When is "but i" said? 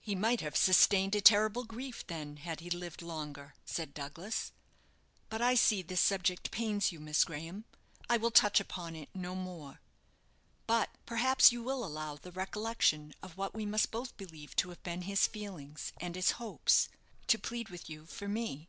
5.28-5.56